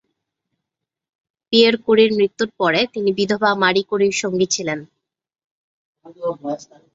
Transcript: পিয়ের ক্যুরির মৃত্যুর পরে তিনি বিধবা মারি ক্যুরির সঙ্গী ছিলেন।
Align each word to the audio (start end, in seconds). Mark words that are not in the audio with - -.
পিয়ের 1.53 1.75
ক্যুরির 1.83 2.11
মৃত্যুর 2.17 2.49
পরে 2.59 2.81
তিনি 2.93 3.09
বিধবা 3.17 3.49
মারি 3.61 3.81
ক্যুরির 3.87 4.15
সঙ্গী 4.21 4.47
ছিলেন। 4.55 4.79